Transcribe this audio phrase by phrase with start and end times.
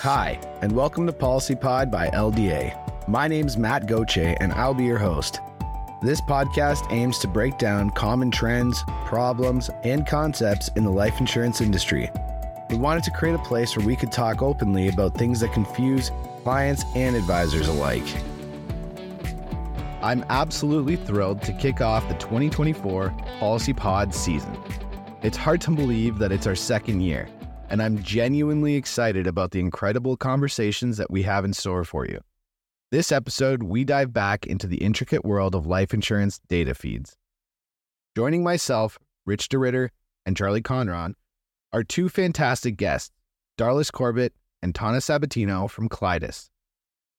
[0.00, 3.06] Hi, and welcome to PolicyPod by LDA.
[3.06, 5.40] My name's Matt Goche, and I'll be your host.
[6.00, 11.60] This podcast aims to break down common trends, problems, and concepts in the life insurance
[11.60, 12.10] industry.
[12.70, 16.10] We wanted to create a place where we could talk openly about things that confuse
[16.44, 18.06] clients and advisors alike.
[20.00, 24.56] I'm absolutely thrilled to kick off the 2024 PolicyPod season.
[25.20, 27.28] It's hard to believe that it's our second year
[27.70, 32.18] and I'm genuinely excited about the incredible conversations that we have in store for you.
[32.90, 37.16] This episode, we dive back into the intricate world of life insurance data feeds.
[38.16, 39.90] Joining myself, Rich DeRitter,
[40.26, 41.14] and Charlie Conron
[41.72, 43.12] are two fantastic guests,
[43.56, 46.50] Darlys Corbitt and Tana Sabatino from CLIEDIS.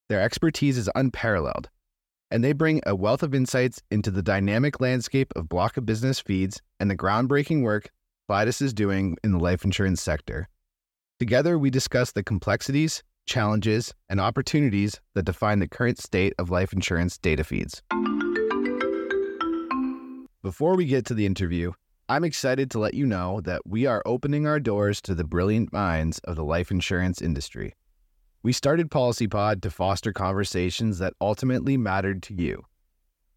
[0.10, 1.70] Their expertise is unparalleled,
[2.30, 6.20] and they bring a wealth of insights into the dynamic landscape of block of business
[6.20, 7.90] feeds and the groundbreaking work
[8.32, 10.48] CLIEDIS is doing in the life insurance sector.
[11.22, 16.74] Together, we discuss the complexities, challenges, and opportunities that define the current state of life
[16.74, 17.84] insurance data feeds.
[20.42, 21.74] Before we get to the interview,
[22.10, 25.72] I'm excited to let you know that we are opening our doors to the brilliant
[25.72, 27.76] minds of the life insurance industry.
[28.42, 32.64] We started PolicyPod to foster conversations that ultimately mattered to you.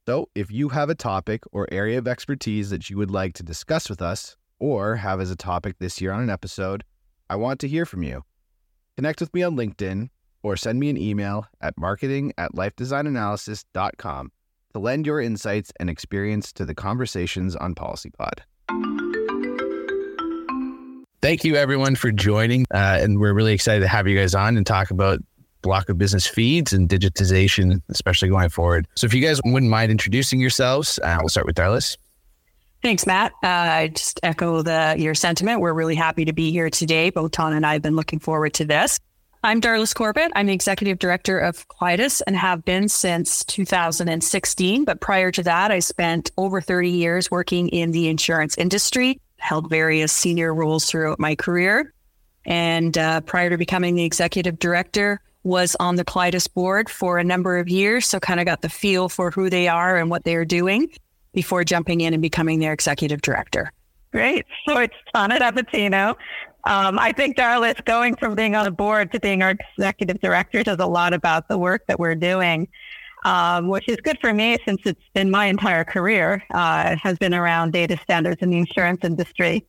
[0.06, 3.42] So, if you have a topic or area of expertise that you would like to
[3.42, 6.82] discuss with us, or have as a topic this year on an episode,
[7.34, 8.22] I want to hear from you.
[8.96, 10.10] Connect with me on LinkedIn
[10.44, 14.30] or send me an email at marketing at lifedesignanalysis.com
[14.72, 18.44] to lend your insights and experience to the conversations on PolicyPod.
[21.22, 22.66] Thank you, everyone, for joining.
[22.72, 25.18] Uh, and we're really excited to have you guys on and talk about
[25.60, 28.86] block of business feeds and digitization, especially going forward.
[28.94, 31.96] So, if you guys wouldn't mind introducing yourselves, uh, we'll start with Darlys.
[32.84, 33.32] Thanks, Matt.
[33.42, 35.62] Uh, I just echo the your sentiment.
[35.62, 37.08] We're really happy to be here today.
[37.08, 39.00] Both Ton and I have been looking forward to this.
[39.42, 40.28] I'm Darlys Corbitt.
[40.34, 44.84] I'm the executive director of CLIEDIS and have been since 2016.
[44.84, 49.70] But prior to that, I spent over 30 years working in the insurance industry, held
[49.70, 51.94] various senior roles throughout my career.
[52.44, 57.24] And uh, prior to becoming the executive director, was on the CLIEDIS board for a
[57.24, 58.06] number of years.
[58.06, 60.90] So kind of got the feel for who they are and what they're doing
[61.34, 63.72] before jumping in and becoming their executive director.
[64.12, 64.46] Great.
[64.66, 66.14] So it's Tana Sabatino.
[66.64, 70.62] Um, I think Darlys going from being on the board to being our executive director
[70.62, 72.68] does a lot about the work that we're doing,
[73.24, 77.34] um, which is good for me since it's been my entire career uh, has been
[77.34, 79.66] around data standards in the insurance industry.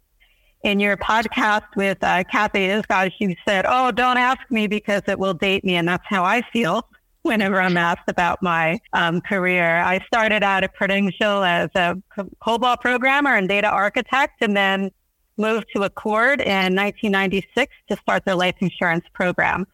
[0.64, 5.20] In your podcast with uh, Kathy Isgod, she said, "Oh, don't ask me because it
[5.20, 6.88] will date me, and that's how I feel."
[7.26, 9.78] Whenever I'm asked about my um, career.
[9.78, 12.00] I started out at Prudential as a
[12.40, 14.92] COBOL programmer and data architect, and then
[15.36, 19.66] moved to ACORD in 1996 to start their life insurance program.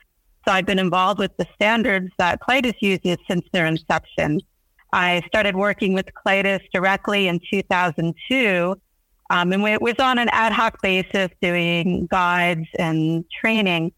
[0.48, 4.40] So I've been involved with the standards that CLIEDIS uses since their inception.
[4.94, 8.80] I started working with CLIEDIS directly in 2002.
[9.30, 13.92] Um, and it was on an ad hoc basis doing guides and training.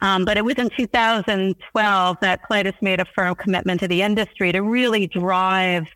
[0.00, 4.52] Um, but it was in 2012 that CLIEDIS made a firm commitment to the industry
[4.52, 5.86] to really drive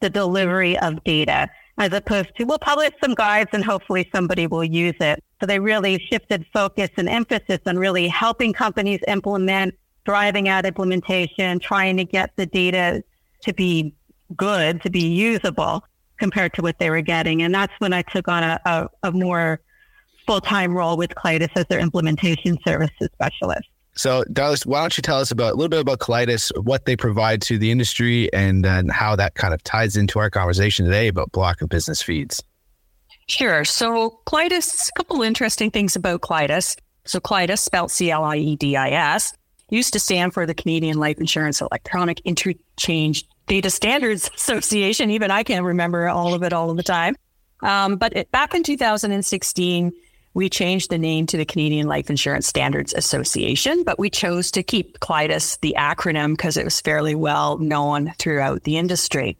[0.00, 1.48] the delivery of data
[1.78, 5.22] as opposed to we'll publish some guides and hopefully somebody will use it.
[5.40, 9.74] So they really shifted focus and emphasis on really helping companies implement,
[10.04, 13.02] driving out implementation, trying to get the data
[13.42, 13.94] to be
[14.36, 15.84] good, to be usable
[16.18, 17.42] compared to what they were getting.
[17.42, 19.60] And that's when I took on a, a, a more
[20.26, 23.68] full time role with CLIEDIS as their implementation services specialist.
[23.94, 26.96] So, Darlys, why don't you tell us about a little bit about CLIEDIS, what they
[26.96, 31.08] provide to the industry, and then how that kind of ties into our conversation today
[31.08, 32.42] about block and business feeds?
[33.26, 33.64] Sure.
[33.64, 36.76] So, CLIEDIS, a couple interesting things about CLIEDIS.
[37.06, 39.32] So, CLIEDIS, spelled C L I E D I S,
[39.70, 45.10] used to stand for the Canadian Life Insurance Electronic Interchange Data Standards Association.
[45.10, 47.16] Even I can't remember all of it all of the time.
[47.62, 49.92] Um, but it, back in 2016,
[50.36, 54.62] we changed the name to the Canadian Life Insurance Standards Association, but we chose to
[54.62, 59.38] keep CLIEDIS, the acronym, because it was fairly well known throughout the industry.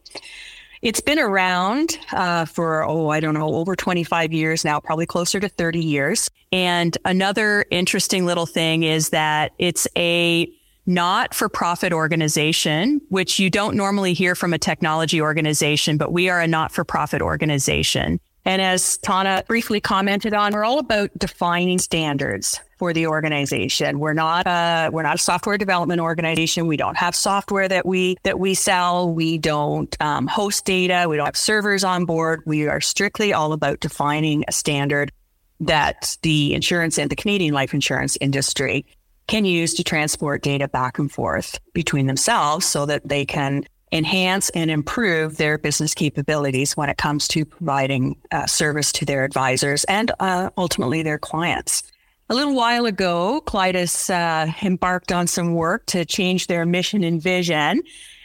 [0.80, 5.38] It's been around uh, for, oh, I don't know, over 25 years now, probably closer
[5.38, 6.30] to 30 years.
[6.50, 10.50] And another interesting little thing is that it's a
[10.86, 16.30] not for profit organization, which you don't normally hear from a technology organization, but we
[16.30, 18.18] are a not for profit organization.
[18.46, 23.98] And as Tana briefly commented on, we're all about defining standards for the organization.
[23.98, 26.68] We're not a we're not a software development organization.
[26.68, 29.10] We don't have software that we that we sell.
[29.10, 31.06] We don't um, host data.
[31.08, 32.42] We don't have servers on board.
[32.46, 35.10] We are strictly all about defining a standard
[35.58, 38.86] that the insurance and the Canadian life insurance industry
[39.26, 43.64] can use to transport data back and forth between themselves so that they can
[43.96, 49.24] enhance and improve their business capabilities when it comes to providing uh, service to their
[49.24, 51.82] advisors and uh, ultimately their clients.
[52.28, 57.22] A little while ago, CLIEDIS uh, embarked on some work to change their mission and
[57.22, 57.82] vision.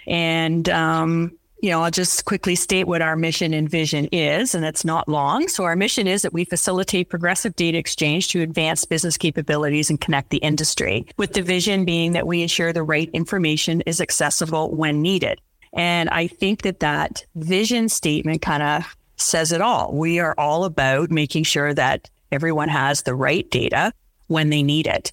[0.08, 4.66] And um, you know, I'll just quickly state what our mission and vision is, and
[4.66, 5.48] it's not long.
[5.48, 10.02] So, our mission is that we facilitate progressive data exchange to advance business capabilities and
[10.02, 14.72] connect the industry, with the vision being that we ensure the right information is accessible
[14.72, 15.40] when needed.
[15.74, 19.94] And I think that that vision statement kind of says it all.
[19.94, 23.94] We are all about making sure that everyone has the right data
[24.28, 25.12] when they need it.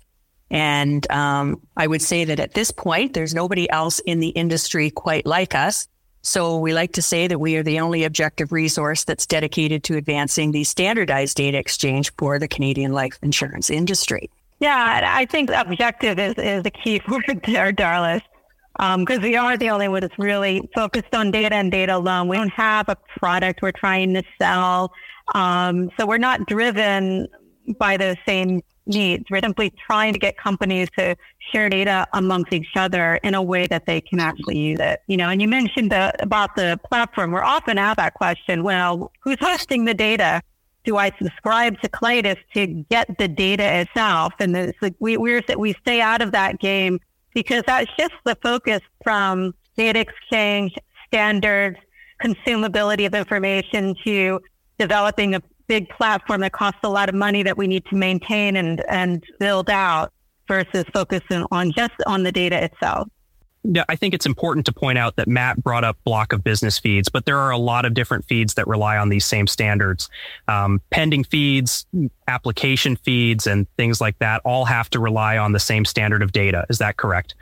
[0.51, 4.91] And um, I would say that at this point, there's nobody else in the industry
[4.91, 5.87] quite like us.
[6.23, 9.97] So we like to say that we are the only objective resource that's dedicated to
[9.97, 14.31] advancing the standardized data exchange for the Canadian life insurance industry.
[14.61, 18.23] Yeah, I think objective is, is a key word there, Darlys,
[18.79, 22.29] because um, we are the only one that's really focused on data and data alone.
[22.29, 24.93] We don't have a product we're trying to sell.
[25.35, 27.27] Um, so we're not driven
[27.77, 29.25] by the same needs.
[29.31, 31.17] We're simply trying to get companies to
[31.53, 35.01] share data amongst each other in a way that they can actually use it.
[35.09, 37.33] You know, and you mentioned the, about the platform.
[37.33, 38.63] We're often asked that question.
[38.63, 40.41] Well, who's hosting the data?
[40.85, 44.35] Do I subscribe to CLIEDIS to get the data itself?
[44.39, 47.01] And it's like we we're, we stay out of that game
[47.35, 50.75] because that shifts the focus from data exchange
[51.07, 51.79] standards,
[52.23, 54.41] consumability of information to
[54.79, 58.57] developing a big platform that costs a lot of money that we need to maintain
[58.57, 60.13] and, and build out
[60.49, 63.09] versus focusing on just on the data itself.
[63.71, 66.79] Yeah, I think it's important to point out that Matt brought up block of business
[66.79, 70.09] feeds, but there are a lot of different feeds that rely on these same standards.
[70.49, 71.85] Um, pending feeds,
[72.29, 76.33] application feeds, and things like that all have to rely on the same standard of
[76.33, 76.65] data.
[76.71, 77.35] Is that correct?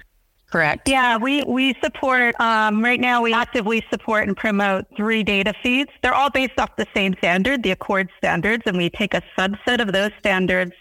[0.50, 0.88] Correct.
[0.88, 5.90] Yeah, we, we support, um, right now, we actively support and promote three data feeds.
[6.02, 9.81] They're all based off the same standard, the ACORD standards, and we take a subset
[9.81, 10.72] of those standards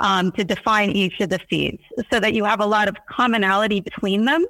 [0.00, 1.82] um, to define each of the feeds
[2.12, 4.44] so that you have a lot of commonality between them.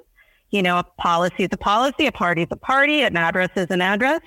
[0.53, 3.65] You know, a policy is a policy, a party is a party, an address is
[3.71, 4.21] an address.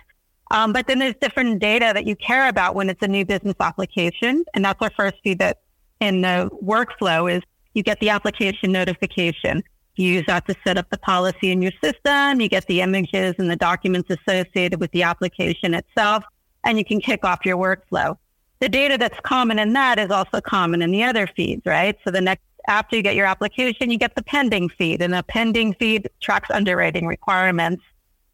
[0.50, 3.54] Um, but then there's different data that you care about when it's a new business
[3.60, 4.44] application.
[4.52, 5.60] And that's our first feed that
[6.00, 7.42] in the workflow is
[7.74, 9.62] you get the application notification.
[9.94, 12.40] You use that to set up the policy in your system.
[12.40, 16.24] You get the images and the documents associated with the application itself,
[16.64, 18.18] and you can kick off your workflow.
[18.60, 21.96] The data that's common in that is also common in the other feeds, right?
[22.04, 25.22] So the next, after you get your application, you get the pending feed, and the
[25.22, 27.82] pending feed tracks underwriting requirements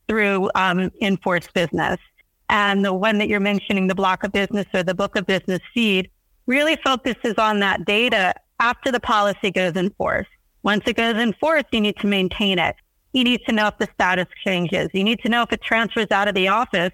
[0.09, 0.91] through um,
[1.55, 1.99] business.
[2.49, 5.61] And the one that you're mentioning, the block of business or the book of business
[5.73, 6.11] feed,
[6.47, 10.27] really focuses on that data after the policy goes in force.
[10.63, 12.77] Once it goes in force, you need to maintain it.
[13.13, 14.89] You need to know if the status changes.
[14.93, 16.93] You need to know if it transfers out of the office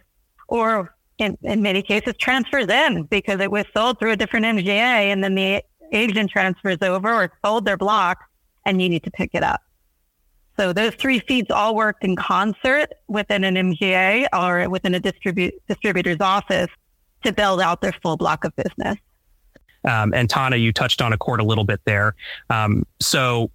[0.49, 4.71] or in, in many cases transfers in because it was sold through a different MGA
[4.73, 5.63] and then the
[5.93, 8.25] agent transfers over or sold their block
[8.65, 9.63] and you need to pick it up.
[10.59, 15.53] So those three feeds all worked in concert within an MGA or within a distribu-
[15.69, 16.69] distributor's office
[17.25, 18.97] to build out their full block of business.
[19.85, 22.15] Um, and Tana, you touched on ACORD a little bit there.
[22.51, 23.51] Um, so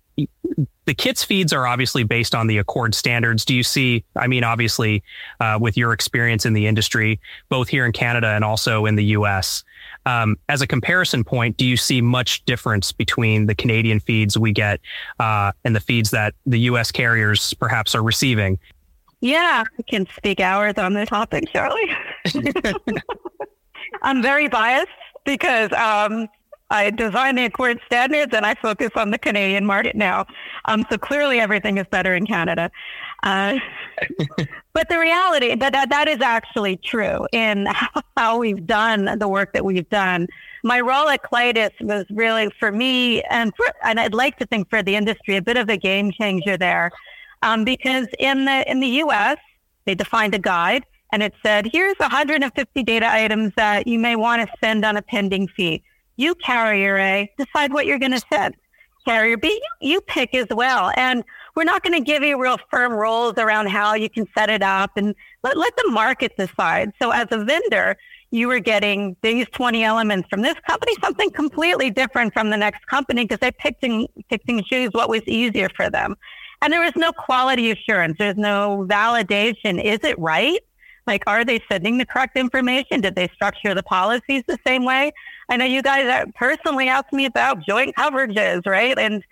[0.86, 3.46] the kits feeds are obviously based on the ACORD standards.
[3.46, 5.04] Do you see i mean obviously
[5.40, 9.04] uh, with your experience in the industry both here in canada and also in the
[9.04, 9.64] us
[10.06, 14.52] um, as a comparison point do you see much difference between the canadian feeds we
[14.52, 14.80] get
[15.20, 18.60] uh, and the feeds that the us carriers perhaps are receiving?
[19.22, 21.92] Yeah i can speak hours on the topic charlie.
[24.02, 24.88] I'm very biased
[25.26, 26.28] because um,
[26.74, 30.26] I design the ACORD standards and I focus on the Canadian market now.
[30.66, 32.72] Um, so clearly everything is better in Canada.
[33.22, 33.60] Uh,
[34.74, 37.68] but the reality that, that that is actually true in
[38.18, 40.28] how we've done the work that we've done.
[40.64, 44.68] My role at CLIEDIS was really for me and for, and I'd like to think
[44.72, 46.90] for the industry a bit of a game changer there,
[47.44, 49.38] um, because in the in the U.S.
[49.86, 54.42] they defined a guide and it said here's 150 data items that you may want
[54.42, 55.84] to send on a pending fee.
[56.16, 58.56] You carrier A, decide what you're going to send.
[59.06, 59.48] Carrier B,
[59.82, 60.92] you, you pick as well.
[60.96, 61.24] And
[61.56, 64.64] we're not going to give you real firm rules around how you can set it
[64.64, 66.92] up and let, let the market decide.
[67.02, 67.98] So as a vendor,
[68.32, 72.86] you were getting these 20 elements from this company, something completely different from the next
[72.88, 76.16] company because they picked and, picked and choose what was easier for them.
[76.62, 78.18] And there was no quality assurance.
[78.18, 79.84] There's no validation.
[79.84, 80.62] Is it right?
[81.06, 83.02] Like, are they sending the correct information?
[83.02, 85.12] Did they structure the policies the same way?
[85.50, 88.98] I know you guys personally asked me about joint coverages, right?
[88.98, 89.24] And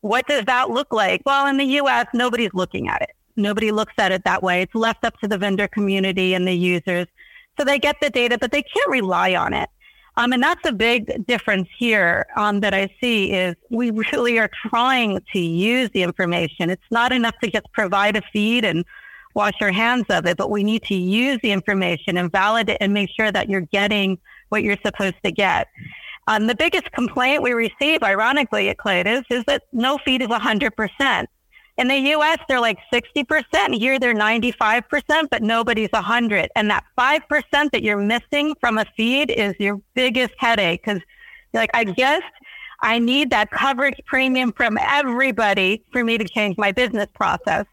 [0.00, 1.22] what does that look like?
[1.26, 3.10] Well, in the U.S., nobody's looking at it.
[3.36, 4.62] Nobody looks at it that way.
[4.62, 7.06] It's left up to the vendor community and the users.
[7.58, 9.68] So they get the data, but they can't rely on it.
[10.16, 14.50] Um, and that's a big difference here um, that I see is we really are
[14.68, 16.68] trying to use the information.
[16.68, 18.84] It's not enough to just provide a feed and
[19.34, 22.92] wash your hands of it, but we need to use the information and validate and
[22.92, 24.18] make sure that you're getting
[24.48, 25.68] what you're supposed to get.
[26.26, 31.26] Um, the biggest complaint we receive, ironically, at CLIEDIS is that no feed is 100%.
[31.78, 33.74] In the US, they're like 60%.
[33.74, 36.50] Here, they're 95%, but nobody's 100.
[36.54, 41.00] And that 5% that you're missing from a feed is your biggest headache because
[41.54, 42.22] like, I guess
[42.82, 47.66] I need that coverage premium from everybody for me to change my business process.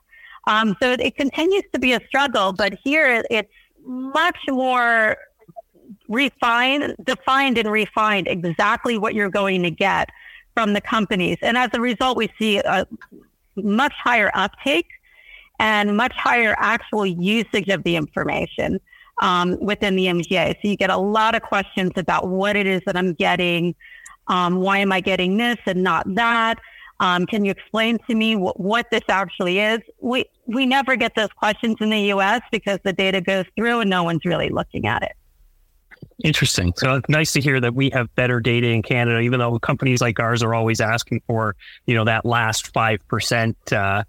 [0.47, 3.51] Um, so it continues to be a struggle, but here it's
[3.85, 5.17] much more
[6.07, 10.09] refined, defined and refined exactly what you're going to get
[10.53, 11.37] from the companies.
[11.41, 12.87] And as a result, we see a
[13.57, 14.87] much higher uptake
[15.59, 18.79] and much higher actual usage of the information
[19.21, 20.53] um, within the MGA.
[20.61, 23.75] So you get a lot of questions about what it is that I'm getting.
[24.27, 26.59] Um, why am I getting this and not that?
[26.99, 29.79] Um, can you explain to me what, what this actually is?
[29.99, 32.41] We we never get those questions in the U.S.
[32.51, 35.11] because the data goes through and no one's really looking at it.
[36.23, 36.73] Interesting.
[36.77, 40.01] So it's nice to hear that we have better data in Canada, even though companies
[40.01, 43.55] like ours are always asking for, you know, that last five percent.
[43.71, 44.03] Uh,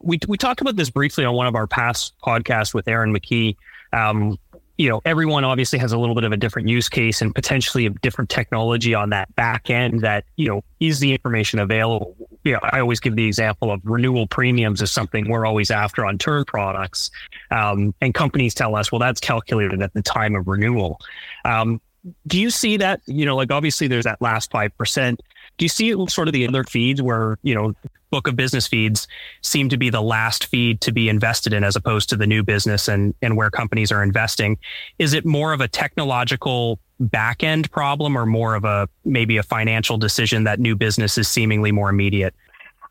[0.00, 3.56] we we talked about this briefly on one of our past podcasts with Aaron McKee.
[3.92, 4.38] Um,
[4.80, 7.84] you know, everyone obviously has a little bit of a different use case and potentially
[7.84, 12.16] a different technology on that back end that, you know, is the information available.
[12.44, 16.06] You know, I always give the example of renewal premiums is something we're always after
[16.06, 17.10] on term products.
[17.50, 20.98] Um, and companies tell us, well, that's calculated at the time of renewal.
[21.44, 21.82] Um,
[22.26, 25.16] do you see that, you know, like obviously there's that last 5%.
[25.58, 27.74] Do you see sort of the other feeds where, you know,
[28.10, 29.06] book of business feeds
[29.42, 32.42] seem to be the last feed to be invested in as opposed to the new
[32.42, 34.58] business and, and where companies are investing.
[34.98, 39.42] Is it more of a technological back end problem or more of a maybe a
[39.42, 42.34] financial decision that new business is seemingly more immediate?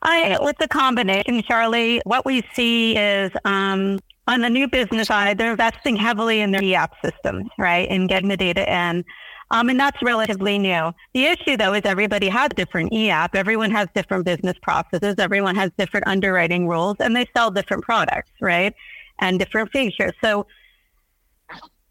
[0.01, 5.37] I, with the combination, Charlie, what we see is um, on the new business side,
[5.37, 9.03] they're investing heavily in their e-app systems, right, and getting the data in.
[9.51, 10.93] Um, and that's relatively new.
[11.13, 13.35] The issue, though, is everybody has different e-app.
[13.35, 15.15] Everyone has different business processes.
[15.17, 18.73] Everyone has different underwriting rules, and they sell different products, right?
[19.17, 20.13] And different features.
[20.23, 20.45] So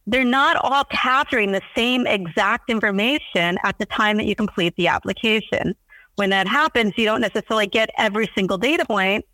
[0.07, 4.87] they're not all capturing the same exact information at the time that you complete the
[4.87, 5.75] application.
[6.19, 9.25] When that happens, you don't necessarily get every single data point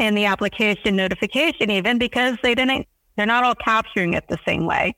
[0.00, 4.66] in the application notification, even because they didn't, they're not all capturing it the same
[4.66, 4.96] way.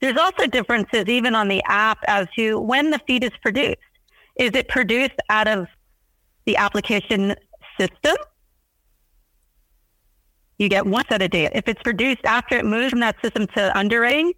[0.00, 3.76] There's also differences even on the app as to when the feed is produced.
[4.36, 5.66] Is it produced out of
[6.46, 7.34] the application
[7.78, 8.16] system?
[10.56, 11.54] You get one set of data.
[11.54, 14.32] If it's produced after it moves from that system to underwriting,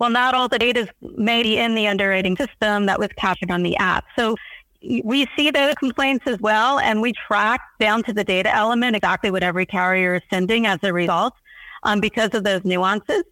[0.00, 3.62] well, not all the data is made in the underwriting system that was captured on
[3.62, 4.04] the app.
[4.18, 4.34] So
[5.04, 9.30] we see those complaints as well, and we track down to the data element exactly
[9.30, 11.34] what every carrier is sending as a result
[11.82, 13.22] um, because of those nuances.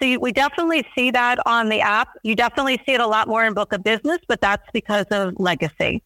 [0.00, 2.08] So you, we definitely see that on the app.
[2.22, 5.34] You definitely see it a lot more in book of business, but that's because of
[5.38, 6.02] legacy.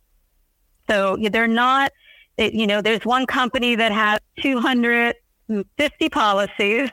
[0.89, 1.93] So they're not,
[2.37, 6.91] you know, there's one company that has 250 policies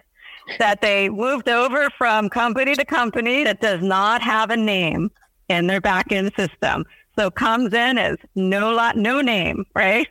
[0.60, 5.12] that they moved over from company to company that does not have a name
[5.50, 6.86] in their backend system.
[7.18, 10.08] So comes in as no lot, no name, right?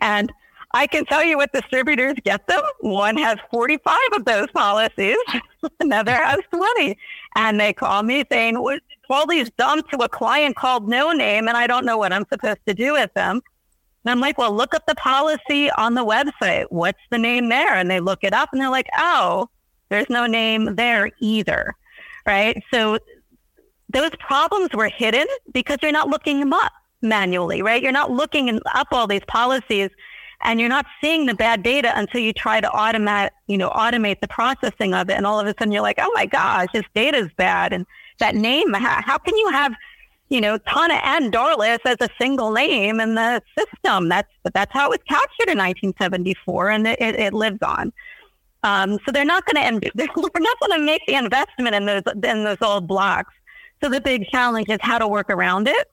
[0.00, 0.32] And
[0.72, 2.62] I can tell you what distributors get them.
[2.80, 5.16] One has 45 of those policies,
[5.80, 6.98] another has 20.
[7.36, 8.56] And they call me saying,
[9.10, 12.26] all these dumped to a client called No Name, and I don't know what I'm
[12.30, 13.40] supposed to do with them.
[14.04, 16.66] And I'm like, well, look up the policy on the website.
[16.70, 17.74] What's the name there?
[17.74, 19.48] And they look it up and they're like, oh,
[19.88, 21.74] there's no name there either.
[22.26, 22.62] Right.
[22.72, 22.98] So
[23.94, 27.82] those problems were hidden because you're not looking them up manually, right?
[27.82, 29.90] You're not looking up all these policies
[30.42, 34.20] and you're not seeing the bad data until you try to automate, you know, automate
[34.20, 35.14] the processing of it.
[35.14, 37.72] And all of a sudden you're like, oh my gosh, this data is bad.
[37.72, 37.86] And
[38.18, 39.72] that name, how, how can you have,
[40.28, 44.08] you know, Tana and Darlys as a single name in the system?
[44.08, 47.92] That's, that's how it was captured in 1974 and it, it, it lives on.
[48.64, 52.02] Um, so they're not going to, they're not going to make the investment in those,
[52.24, 53.32] in those old blocks.
[53.82, 55.90] So the big challenge is how to work around it.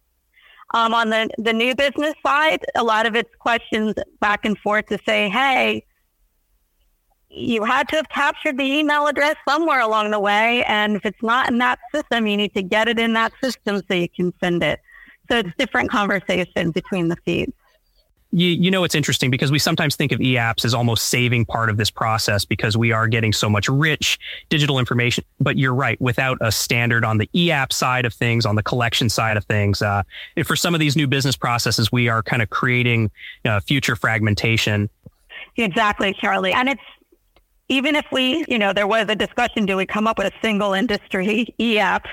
[0.74, 4.86] Um, on the, the new business side, a lot of it's questions back and forth
[4.88, 5.86] to say, hey,
[7.30, 10.64] you had to have captured the email address somewhere along the way.
[10.66, 13.82] And if it's not in that system, you need to get it in that system
[13.88, 14.80] so you can send it.
[15.30, 17.54] So it's different conversations between the feeds
[18.32, 21.70] you, you know it's interesting because we sometimes think of e-apps as almost saving part
[21.70, 24.20] of this process because we are getting so much rich
[24.50, 25.24] digital information.
[25.40, 29.10] But you're right without a standard on the e-app side of things on the collection
[29.10, 30.04] side of things uh,
[30.44, 33.12] for some of these new business processes we are kind of creating
[33.46, 34.90] uh, future fragmentation.
[35.58, 36.54] Exactly charlie.
[36.54, 36.82] And it's
[37.68, 40.38] even if we you know there was a discussion do we come up with a
[40.42, 42.06] single industry e-app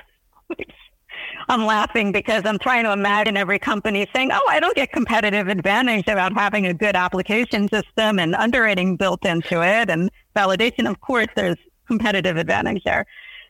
[1.49, 5.49] I'm laughing because I'm trying to imagine every company saying, "Oh, I don't get competitive
[5.49, 11.01] advantage about having a good application system and underwriting built into it and validation." Of
[11.01, 11.57] course, there's
[11.87, 13.07] competitive advantage there.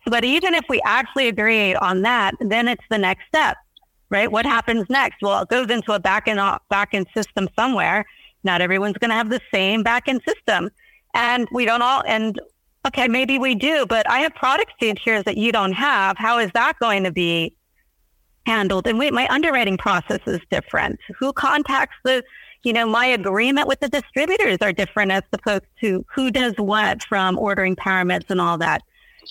[0.07, 3.57] But even if we actually agree on that, then it's the next step,
[4.11, 4.31] right?
[4.31, 5.21] What happens next?
[5.21, 8.05] Well, it goes into a backend backend system somewhere.
[8.45, 10.71] Not everyone's going to have the same backend system,
[11.15, 12.03] and we don't all.
[12.07, 12.41] And
[12.87, 16.17] okay, maybe we do, but I have product features that you don't have.
[16.17, 17.55] How is that going to be
[18.49, 18.87] handled.
[18.87, 20.99] And we, my underwriting process is different.
[21.19, 22.25] Who contacts the,
[22.63, 27.03] you know, my agreement with the distributors are different as opposed to who does what
[27.05, 28.83] from ordering paramits and all that.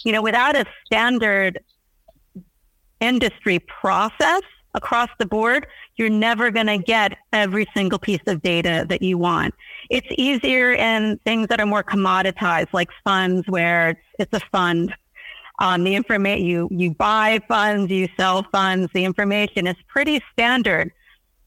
[0.06, 1.60] You know, without a standard
[3.00, 4.42] industry process
[4.74, 9.18] across the board, you're never going to get every single piece of data that you
[9.18, 9.56] want.
[9.90, 14.94] It's easier in things that are more commoditized, like funds, where it's, it's a fund
[15.60, 18.92] um, the information you you buy funds, you sell funds.
[18.94, 20.92] The information is pretty standard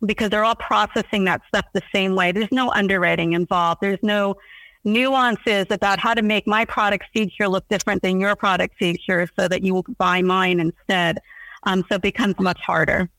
[0.04, 2.32] because they're all processing that stuff the same way.
[2.32, 3.80] There's no underwriting involved.
[3.80, 4.36] There's no
[4.84, 9.46] nuances about how to make my product feature look different than your product feature so
[9.46, 11.18] that you will buy mine instead.
[11.64, 13.10] Um, so it becomes much harder.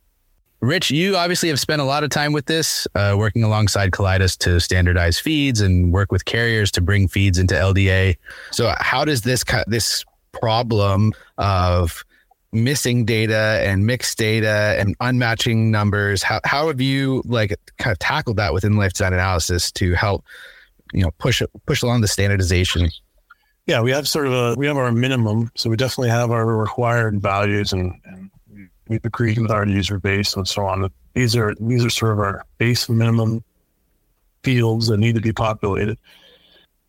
[0.62, 4.38] Rich, you obviously have spent a lot of time with this, uh, working alongside CLIEDIS
[4.40, 8.16] to standardize feeds and work with carriers to bring feeds into LDA.
[8.52, 12.04] So, how does this this problem of
[12.52, 16.22] missing data and mixed data and unmatching numbers.
[16.22, 20.26] How, how have you like kind of tackled that within life design analysis to help
[20.94, 22.90] you know push push along the standardization?
[23.68, 26.46] Yeah we have sort of a we have our minimum so we definitely have our
[26.46, 28.32] required values and, and
[28.88, 30.92] we've agreed with our user base and so on.
[31.14, 33.44] These are these are sort of our base minimum
[34.44, 35.98] fields that need to be populated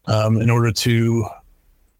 [0.06, 1.24] um, in order to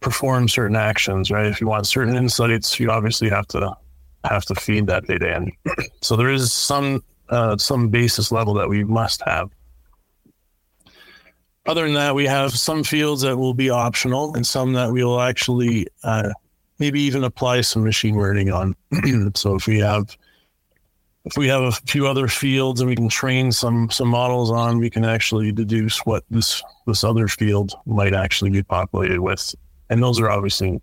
[0.03, 1.47] perform certain actions, right?
[1.47, 3.77] If you want certain insights, you obviously have to
[4.25, 5.53] have to feed that data in.
[6.01, 9.51] so there is some uh, some basis level that we must have.
[11.67, 15.05] Other than that, we have some fields that will be optional and some that we
[15.05, 16.31] will actually uh,
[16.79, 18.75] maybe even apply some machine learning on.
[19.35, 20.17] so if we have
[21.25, 24.79] if we have a few other fields and we can train some some models on,
[24.79, 29.55] we can actually deduce what this this other field might actually be populated with
[29.93, 30.81] and those are obviously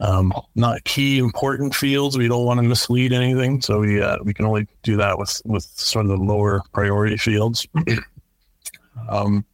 [0.00, 2.16] um, not key important fields.
[2.16, 5.40] We don't want to mislead anything, so we uh, we can only do that with
[5.44, 7.66] with sort of the lower priority fields.
[9.08, 9.44] um,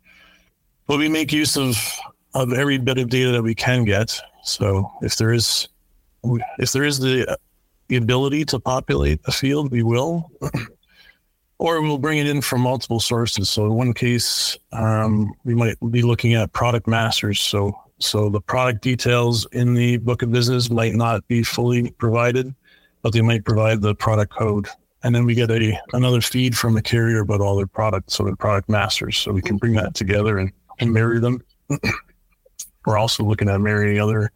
[0.87, 1.77] but we make use of
[2.35, 4.19] of every bit of data that we can get.
[4.45, 5.69] So if there is
[6.59, 7.37] if there is the
[7.89, 10.31] the ability to populate a field, we will.
[11.59, 13.51] or we'll bring it in from multiple sources.
[13.51, 17.41] So in one case, um, we might be looking at product masters.
[17.41, 22.55] So so the product details in the book of business might not be fully provided,
[23.03, 24.69] but they might provide the product code.
[25.03, 28.25] And then we get a another feed from a carrier about all their products, so
[28.25, 29.19] the product masters.
[29.19, 31.43] So we can bring that together and, and marry them.
[32.87, 34.33] We're also looking at marrying other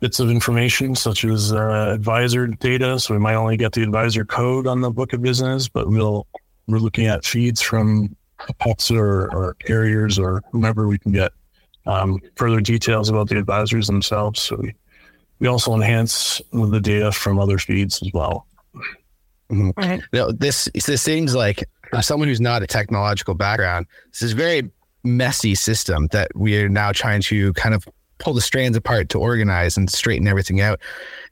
[0.00, 2.98] bits of information, such as uh, advisor data.
[3.00, 6.26] So we might only get the advisor code on the book of business, but we'll
[6.68, 8.14] we're looking at feeds from
[8.60, 11.32] PEPs or, or carriers or whomever we can get
[11.86, 14.40] um, further details about the advisors themselves.
[14.40, 14.74] So we,
[15.38, 18.46] we also enhance the data from other feeds as well.
[19.50, 19.70] Mm-hmm.
[19.76, 20.00] Right.
[20.12, 24.32] You know, this this seems like for someone who's not a technological background, this is
[24.32, 24.70] a very
[25.04, 27.86] messy system that we are now trying to kind of
[28.18, 30.80] pull the strands apart to organize and straighten everything out.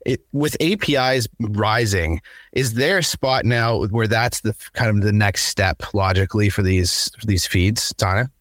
[0.05, 2.21] It, with APIs rising,
[2.53, 6.61] is there a spot now where that's the kind of the next step logically for
[6.61, 8.31] these for these feeds, Tana?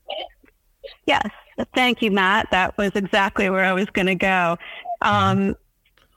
[1.07, 1.29] Yes.
[1.75, 2.49] Thank you, Matt.
[2.51, 4.57] That was exactly where I was going to go.
[5.03, 5.57] Um,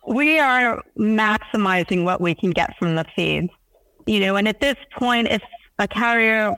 [0.07, 3.49] we are maximizing what we can get from the feeds,
[4.05, 5.41] you know, and at this point, if
[5.79, 6.55] a carrier,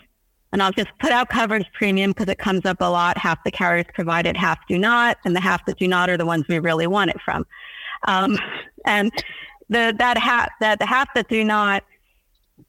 [0.52, 3.52] and I'll just put out coverage premium because it comes up a lot, half the
[3.52, 6.46] carriers provide it, half do not, and the half that do not are the ones
[6.48, 7.46] we really want it from.
[8.08, 8.38] Um,
[8.86, 9.12] and
[9.68, 11.84] the, that half, that the half that do not,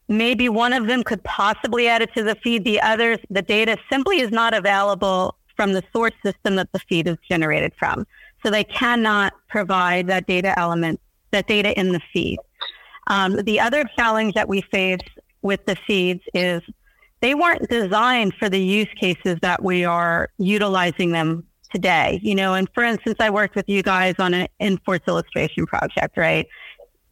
[0.09, 2.65] maybe one of them could possibly add it to the feed.
[2.65, 7.07] The others, the data simply is not available from the source system that the feed
[7.07, 8.07] is generated from.
[8.43, 10.99] So they cannot provide that data element,
[11.33, 12.39] that data in the feed.
[13.09, 15.03] Um, the other challenge that we face
[15.43, 16.63] with the feeds is
[17.21, 22.21] they weren't designed for the use cases that we are utilizing them today.
[22.23, 26.17] You know, and for instance, I worked with you guys on an Inforce illustration project,
[26.17, 26.49] right?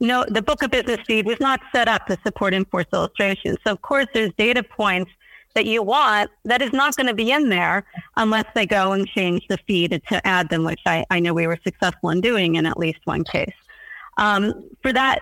[0.00, 3.58] No, the book of business feed was not set up to support Inforce illustration.
[3.66, 5.10] So of course there's data points
[5.58, 7.84] that you want that is not going to be in there
[8.16, 11.48] unless they go and change the feed to add them, which I, I know we
[11.48, 13.58] were successful in doing in at least one case.
[14.18, 15.18] Um, for that,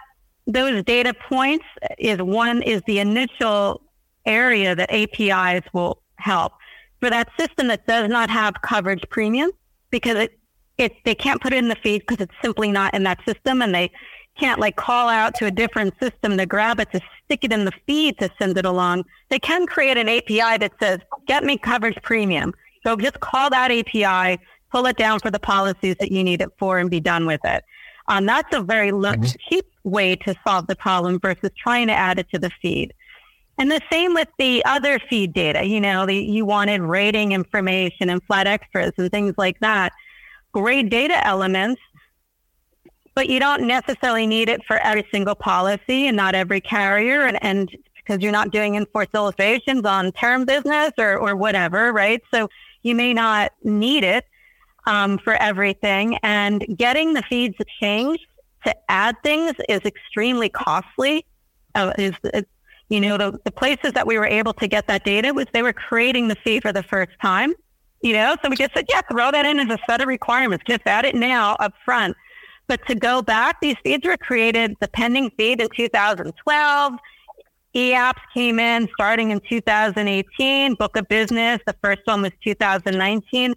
[0.47, 1.65] those data points
[1.99, 3.81] is one is the initial
[4.27, 6.53] area that APIs will help.
[7.01, 9.51] For that system that does not have coverage premium,
[9.89, 10.39] because it,
[10.77, 13.63] it they can't put it in the feed because it's simply not in that system
[13.63, 13.91] and they
[14.39, 17.65] can't like call out to a different system to grab it to stick it in
[17.65, 19.05] the feed to send it along.
[19.29, 22.55] They can create an API that says, get me coverage premium.
[22.85, 26.51] So just call that API, pull it down for the policies that you need it
[26.59, 27.65] for and be done with it.
[28.09, 29.37] Um, that's a very low, mm-hmm.
[29.49, 32.95] cheap way to solve the problem versus trying to add it to the feed.
[33.59, 35.65] And the same with the other feed data.
[35.65, 39.93] You know, the, you wanted rating information and flat extras and things like that.
[40.53, 41.81] Great data elements
[43.17, 47.43] but you don't necessarily need it for every single policy and not every carrier and,
[47.43, 52.23] and because you're not doing Inforce illustrations on term business or, or whatever, right?
[52.33, 52.49] So
[52.83, 54.27] you may not need it
[54.85, 56.19] um, for everything.
[56.23, 58.27] And getting the feeds changed
[58.65, 61.25] to add things is extremely costly.
[61.75, 62.45] Uh, is, is
[62.91, 65.63] you know the, the places that we were able to get that data was they
[65.63, 67.55] were creating the feed for the first time.
[68.03, 70.65] You know, so we just said, yeah, throw that in as a set of requirements.
[70.69, 72.15] Just add it now up front
[72.69, 76.93] but to go back, these feeds were created, the pending feed in 2012.
[77.75, 81.61] E-apps came in starting in 2018, book of business.
[81.67, 83.55] The first one was 2019.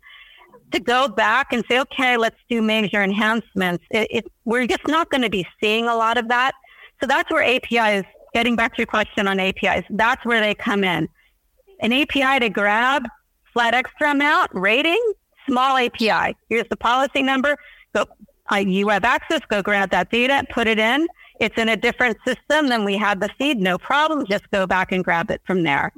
[0.72, 3.84] To go back and say, okay, let's do major enhancements.
[3.90, 6.54] It, it, we're just not going to be seeing a lot of that.
[7.00, 10.84] So that's where APIs, getting back to your question on APIs, that's where they come
[10.84, 11.08] in.
[11.80, 13.08] An API to grab
[13.54, 15.02] flat extra amount rating,
[15.48, 16.36] small API.
[16.50, 17.56] Here's the policy number.
[17.96, 18.06] Go
[18.58, 21.08] you have access, go grab that data, put it in.
[21.40, 24.26] It's in a different system than we had the feed, no problem.
[24.26, 25.94] Just go back and grab it from there.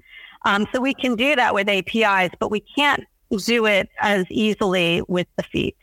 [0.45, 3.03] Um, so we can do that with APIs, but we can't
[3.45, 5.75] do it as easily with the feed.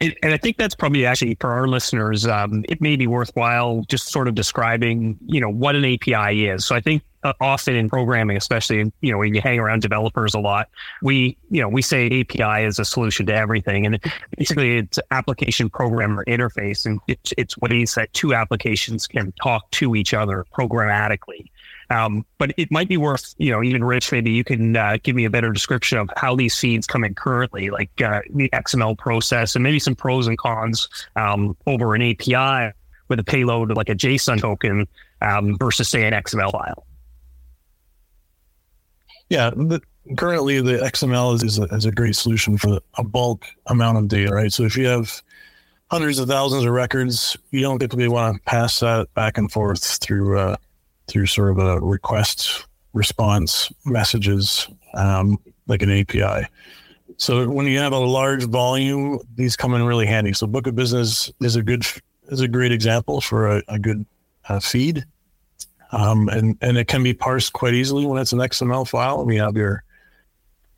[0.00, 4.08] And, I think that's probably actually for our listeners, um, it may be worthwhile just
[4.08, 6.64] sort of describing, you know, what an API is.
[6.64, 10.34] So I think uh, often in programming, especially, you know, when you hang around developers
[10.34, 10.68] a lot,
[11.02, 13.86] we, you know, we say API is a solution to everything.
[13.86, 13.98] And
[14.36, 16.84] basically it's application programmer interface.
[16.84, 21.48] And it's, it's ways that two applications can talk to each other programmatically.
[21.92, 25.14] Um, but it might be worth, you know, even Rich, maybe you can uh, give
[25.14, 28.96] me a better description of how these feeds come in currently, like uh, the XML
[28.96, 32.72] process and maybe some pros and cons um, over an API
[33.08, 34.88] with a payload like a JSON token
[35.20, 36.86] um, versus, say, an XML file.
[39.28, 39.82] Yeah, the,
[40.16, 44.08] currently the XML is, is a, is, a, great solution for a bulk amount of
[44.08, 44.52] data, right?
[44.52, 45.22] So if you have
[45.90, 49.98] hundreds of thousands of records, you don't typically want to pass that back and forth
[50.00, 50.56] through uh,
[51.12, 56.48] through sort of a request response messages um, like an API.
[57.18, 60.32] So when you have a large volume, these come in really handy.
[60.32, 61.84] So Book of Business is a good
[62.28, 64.06] is a great example for a, a good
[64.48, 65.04] uh, feed,
[65.92, 69.24] um, and and it can be parsed quite easily when it's an XML file.
[69.24, 69.84] We have your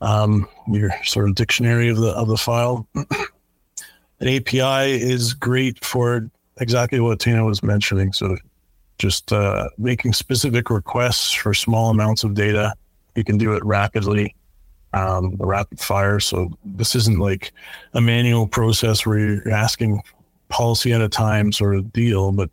[0.01, 2.89] um, your sort of dictionary of the of the file.
[2.95, 6.29] an API is great for
[6.61, 8.13] exactly what Tana was mentioning.
[8.13, 8.37] So
[8.99, 12.75] just uh, making specific requests for small amounts of data.
[13.15, 14.35] You can do it rapidly,
[14.93, 16.21] um, rapid fire.
[16.21, 17.53] So this isn't like
[17.95, 20.01] a manual process where you're asking
[20.49, 22.51] policy at a time sort of deal, but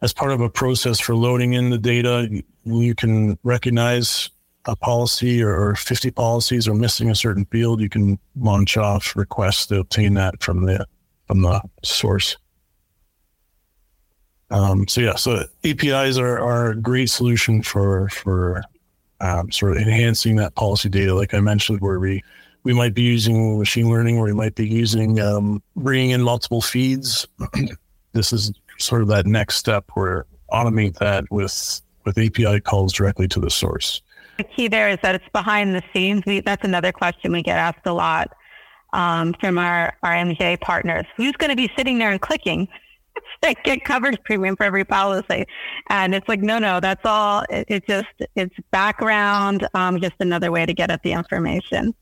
[0.00, 2.28] as part of a process for loading in the data,
[2.64, 4.30] you can recognize
[4.66, 7.80] a policy or, or 50 policies are missing a certain field.
[7.80, 10.86] You can launch off requests to obtain that from the
[11.26, 12.36] from the source.
[14.50, 18.62] Um, so yeah, so APIs are, are a great solution for for
[19.20, 22.22] um, sort of enhancing that policy data, like I mentioned, where we
[22.64, 26.62] we might be using machine learning, where we might be using um, bringing in multiple
[26.62, 27.26] feeds.
[28.12, 33.28] this is sort of that next step where automate that with with API calls directly
[33.28, 34.02] to the source.
[34.38, 36.22] The key there is that it's behind the scenes.
[36.24, 38.32] We, that's another question we get asked a lot
[38.92, 41.04] um, from our our MGA partners.
[41.16, 42.68] Who's going to be sitting there and clicking?
[43.64, 45.46] get coverage premium for every policy.
[45.88, 47.44] And it's like, no, no, that's all.
[47.50, 51.94] It, it just, it's background, um, just another way to get at the information.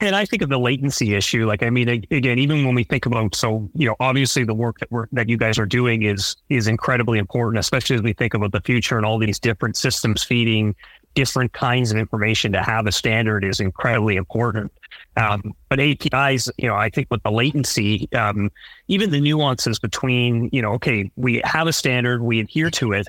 [0.00, 1.46] And I think of the latency issue.
[1.46, 4.80] Like, I mean, again, even when we think about, so you know, obviously the work
[4.80, 8.34] that we're that you guys are doing is is incredibly important, especially as we think
[8.34, 10.74] about the future and all these different systems feeding
[11.14, 12.50] different kinds of information.
[12.52, 14.72] To have a standard is incredibly important.
[15.16, 18.50] Um, but APIs, you know, I think with the latency, um,
[18.88, 23.08] even the nuances between, you know, okay, we have a standard, we adhere to it,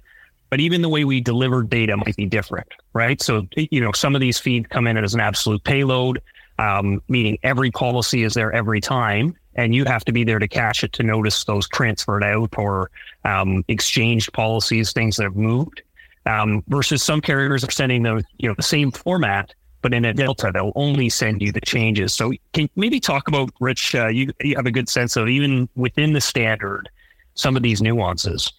[0.50, 3.22] but even the way we deliver data might be different, right?
[3.22, 6.22] So, you know, some of these feeds come in as an absolute payload,
[6.60, 10.48] um, meaning every policy is there every time, and you have to be there to
[10.48, 12.92] catch it to notice those transferred out or
[13.24, 15.82] um, exchanged policies, things that have moved.
[16.26, 20.14] Um, versus some carriers are sending the you know the same format, but in a
[20.14, 22.14] Delta, they'll only send you the changes.
[22.14, 25.70] So can maybe talk about, Rich, uh, you, you have a good sense of even
[25.76, 26.90] within the standard,
[27.36, 28.52] some of these nuances.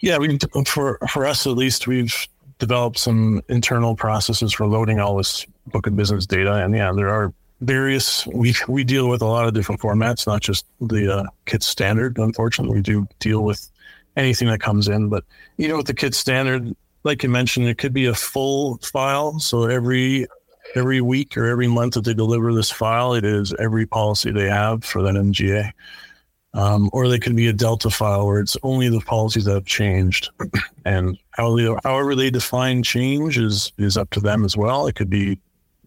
[0.00, 2.14] Yeah, we for for us at least, we've
[2.58, 7.10] developed some internal processes for loading all this book of business data, and yeah, there
[7.10, 8.26] are various.
[8.28, 12.16] We we deal with a lot of different formats, not just the uh, KITS standard.
[12.16, 13.70] Unfortunately, we do deal with
[14.16, 15.24] anything that comes in, but
[15.58, 16.74] you know, with the KITS standard,
[17.04, 19.38] like you mentioned, it could be a full file.
[19.38, 20.26] So every
[20.76, 24.48] every week or every month that they deliver this file, it is every policy they
[24.48, 25.72] have for that MGA.
[26.52, 29.66] Um, or they could be a Delta file where it's only the policies that have
[29.66, 30.30] changed,
[30.84, 34.88] and how they, however they define change is is up to them as well.
[34.88, 35.38] It could be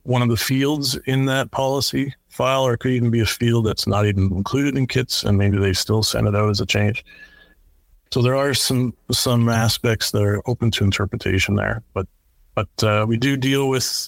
[0.03, 3.65] one of the fields in that policy file, or it could even be a field
[3.65, 6.65] that's not even included in kits, and maybe they still send it out as a
[6.65, 7.03] change.
[8.13, 12.05] So there are some some aspects that are open to interpretation there, but
[12.53, 14.07] but uh, we do deal with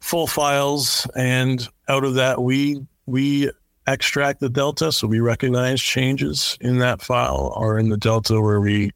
[0.00, 3.50] full files, and out of that we we
[3.86, 8.60] extract the delta, so we recognize changes in that file or in the delta where
[8.60, 8.90] we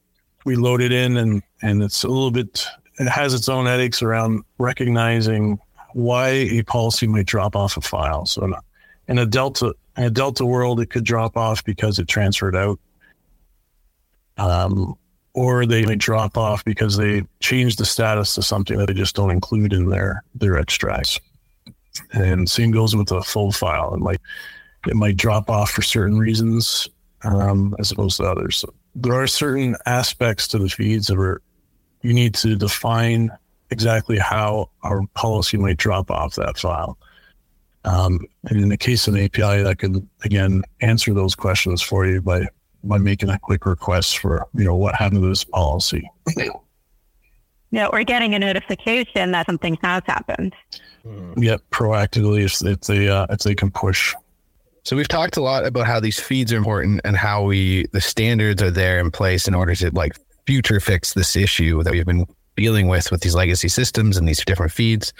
[0.44, 2.66] we load it in, and and it's a little bit
[2.98, 5.58] it has its own headaches around recognizing
[5.94, 8.26] why a policy might drop off a file.
[8.26, 8.52] So
[9.08, 12.78] in a delta in a delta world, it could drop off because it transferred out
[14.42, 14.96] um,
[15.34, 19.14] or they may drop off because they change the status to something that they just
[19.14, 21.18] don't include in their their extracts.
[22.12, 23.94] And same goes with a full file.
[23.94, 24.20] It might
[24.86, 26.88] it might drop off for certain reasons
[27.22, 28.58] um, as opposed to others.
[28.58, 31.40] So there are certain aspects to the feeds that are
[32.02, 33.30] you need to define
[33.70, 36.98] exactly how our policy might drop off that file.
[37.84, 42.06] Um, and in the case of an API, that can again answer those questions for
[42.06, 42.48] you by
[42.84, 46.08] by making a quick request for, you know, what happened to this policy.
[47.70, 50.54] Yeah, or getting a notification that something has happened.
[51.06, 51.42] Mm.
[51.42, 54.14] Yep, proactively if, if they uh, if they can push.
[54.84, 58.00] So we've talked a lot about how these feeds are important and how we the
[58.00, 60.16] standards are there in place in order to like
[60.46, 64.44] future fix this issue that we've been dealing with with these legacy systems and these
[64.44, 65.12] different feeds.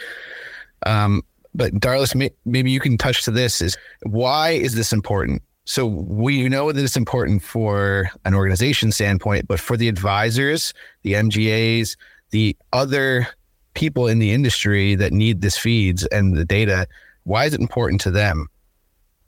[0.85, 1.23] Um,
[1.55, 5.41] but Darlys, may, maybe you can touch to this: is why is this important?
[5.65, 10.73] So we know that it's important for an organization standpoint, but for the advisors,
[11.03, 11.95] the MGAs,
[12.31, 13.27] the other
[13.73, 16.87] people in the industry that need this feeds and the data,
[17.23, 18.47] why is it important to them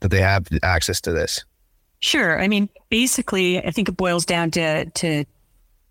[0.00, 1.44] that they have access to this?
[2.00, 2.40] Sure.
[2.40, 5.24] I mean, basically, I think it boils down to to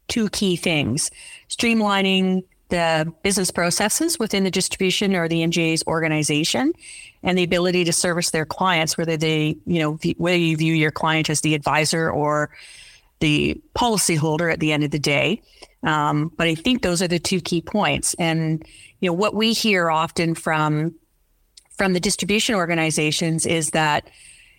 [0.08, 1.10] two key things:
[1.49, 6.73] streamlining the business processes within the distribution or the MGA's organization
[7.23, 10.91] and the ability to service their clients, whether they, you know, whether you view your
[10.91, 12.49] client as the advisor or
[13.19, 15.41] the policyholder at the end of the day.
[15.84, 18.15] Um, but I think those are the two key points.
[18.15, 18.65] And,
[18.99, 20.95] you know, what we hear often from
[21.78, 24.10] from the distribution organizations is that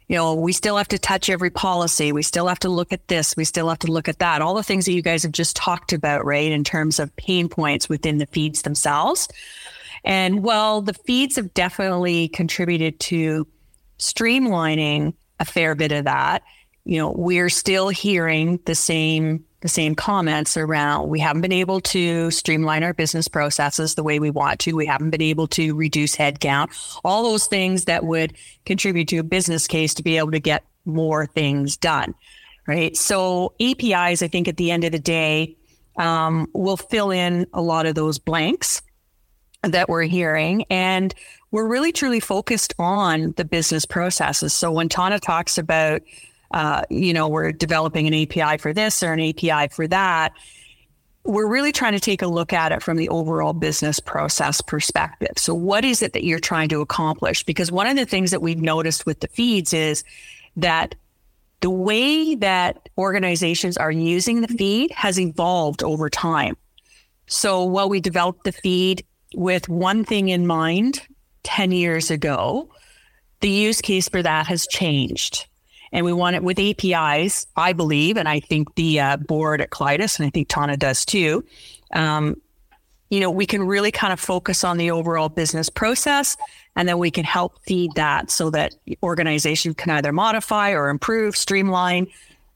[0.08, 2.12] you know, we still have to touch every policy.
[2.12, 3.36] We still have to look at this.
[3.36, 4.40] We still have to look at that.
[4.40, 7.48] All the things that you guys have just talked about, right, in terms of pain
[7.48, 9.28] points within the feeds themselves.
[10.04, 13.48] And well, the feeds have definitely contributed to
[13.98, 16.42] streamlining a fair bit of that.
[16.84, 21.80] You know, we're still hearing the same the same comments around we haven't been able
[21.80, 24.76] to streamline our business processes the way we want to.
[24.76, 29.24] We haven't been able to reduce headcount, all those things that would contribute to a
[29.24, 32.14] business case to be able to get more things done.
[32.68, 32.96] Right.
[32.96, 35.56] So APIs, I think at the end of the day,
[35.96, 38.82] um, will fill in a lot of those blanks
[39.62, 40.64] that we're hearing.
[40.70, 41.12] And
[41.50, 44.52] we're really truly focused on the business processes.
[44.52, 46.02] So when Tana talks about
[46.52, 50.32] uh, you know, we're developing an API for this or an API for that.
[51.24, 55.32] We're really trying to take a look at it from the overall business process perspective.
[55.36, 57.42] So, what is it that you're trying to accomplish?
[57.42, 60.04] Because one of the things that we've noticed with the feeds is
[60.56, 60.94] that
[61.60, 66.56] the way that organizations are using the feed has evolved over time.
[67.26, 69.04] So, while we developed the feed
[69.34, 71.02] with one thing in mind
[71.42, 72.70] 10 years ago,
[73.40, 75.46] the use case for that has changed.
[75.92, 79.70] And we want it with APIs, I believe, and I think the uh, board at
[79.70, 81.44] CLIEDIS, and I think Tana does too.
[81.92, 82.36] Um,
[83.10, 86.36] you know, we can really kind of focus on the overall business process,
[86.74, 91.36] and then we can help feed that so that organization can either modify or improve,
[91.36, 92.08] streamline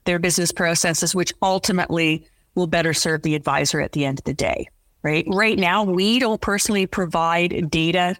[0.04, 4.34] their business processes, which ultimately will better serve the advisor at the end of the
[4.34, 4.68] day.
[5.02, 5.24] Right.
[5.28, 8.16] Right now, we don't personally provide data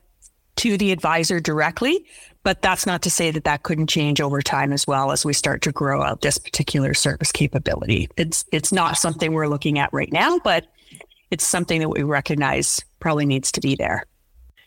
[0.57, 2.07] to the advisor directly,
[2.42, 5.33] but that's not to say that that couldn't change over time as well as we
[5.33, 8.09] start to grow out this particular service capability.
[8.16, 10.66] It's it's not something we're looking at right now, but
[11.31, 14.05] it's something that we recognize probably needs to be there.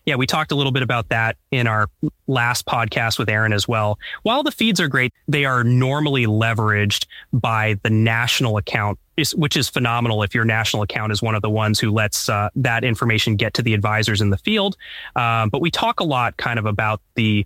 [0.05, 1.87] Yeah, we talked a little bit about that in our
[2.27, 3.97] last podcast with Aaron as well.
[4.23, 8.99] While the feeds are great, they are normally leveraged by the national account,
[9.35, 12.49] which is phenomenal if your national account is one of the ones who lets uh,
[12.55, 14.75] that information get to the advisors in the field.
[15.15, 17.45] Uh, but we talk a lot kind of about the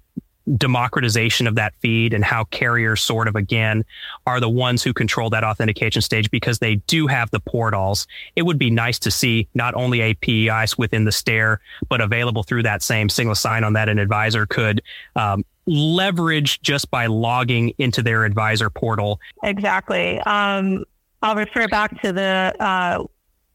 [0.56, 3.84] democratization of that feed and how carriers sort of again
[4.26, 8.08] are the ones who control that authentication stage because they do have the portals.
[8.36, 12.64] It would be nice to see not only APIs within the stare, but available through
[12.64, 14.82] that same single sign on that an advisor could
[15.16, 19.20] um, leverage just by logging into their advisor portal.
[19.44, 20.20] Exactly.
[20.22, 20.86] Um,
[21.22, 23.04] I'll refer back to the uh,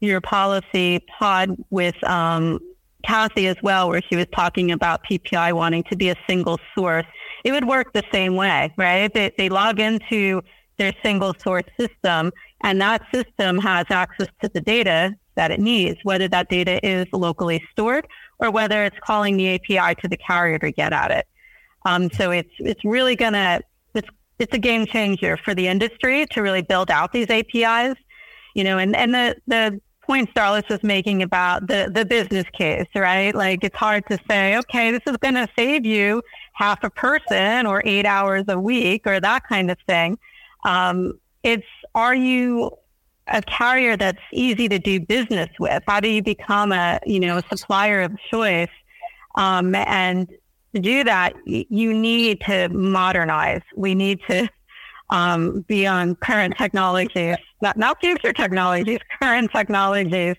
[0.00, 2.58] your policy pod with um,
[3.04, 7.06] Kathy as well, where she was talking about PPI wanting to be a single source,
[7.44, 9.12] it would work the same way, right?
[9.12, 10.42] They, they log into
[10.78, 15.98] their single source system, and that system has access to the data that it needs,
[16.02, 18.06] whether that data is locally stored
[18.38, 21.26] or whether it's calling the API to the carrier to get at it.
[21.84, 23.68] Um, so it's it's really gonna it's
[24.42, 27.96] it's a game changer for the industry to really build out these APIs,
[28.54, 32.88] you know, and and the the points Darlys was making about the, the business case,
[32.94, 33.34] right?
[33.34, 36.22] Like it's hard to say, okay, this is going to save you
[36.54, 40.18] half a person or eight hours a week or that kind of thing.
[40.64, 42.72] Um, it's, are you
[43.28, 45.82] a carrier that's easy to do business with?
[45.86, 48.68] How do you become a, you know, a supplier of choice?
[49.36, 50.28] Um, and
[50.74, 53.62] to do that, you need to modernize.
[53.76, 54.48] We need to
[55.10, 60.36] um, be on current technologies, not, not future technologies, current technologies,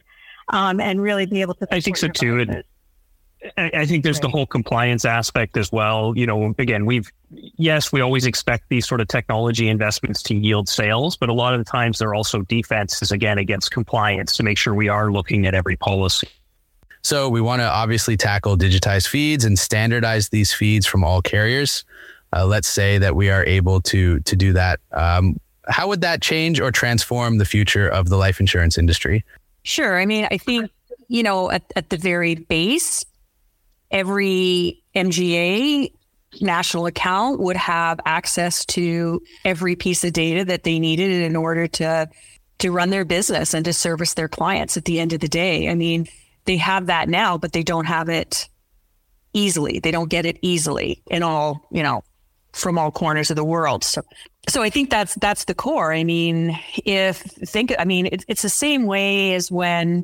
[0.50, 1.68] um, and really be able to.
[1.72, 2.40] I think so too.
[2.40, 2.64] And
[3.58, 4.22] I think there's right.
[4.22, 6.14] the whole compliance aspect as well.
[6.16, 10.70] You know, again, we've, yes, we always expect these sort of technology investments to yield
[10.70, 14.58] sales, but a lot of the times they're also defenses, again, against compliance to make
[14.58, 16.30] sure we are looking at every policy.
[17.04, 21.84] So we want to obviously tackle digitized feeds and standardize these feeds from all carriers
[22.34, 24.80] uh, let's say that we are able to to do that.
[24.92, 29.24] Um, how would that change or transform the future of the life insurance industry?
[29.64, 30.00] Sure.
[30.00, 30.70] I mean, I think
[31.08, 33.06] you know at, at the very base,
[33.92, 35.94] every MGA
[36.42, 41.68] national account would have access to every piece of data that they needed in order
[41.68, 42.10] to
[42.60, 45.70] to run their business and to service their clients at the end of the day.
[45.70, 46.08] I mean,
[46.46, 48.48] they have that now, but they don't have it
[49.34, 49.80] easily.
[49.80, 52.04] They don't get it easily in all, you know,
[52.54, 53.84] from all corners of the world.
[53.84, 54.02] So,
[54.48, 55.94] so I think that's that's the core.
[55.94, 60.04] I mean, if think, I mean, it's it's the same way as when